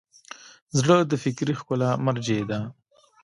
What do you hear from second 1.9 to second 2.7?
مرجع ده.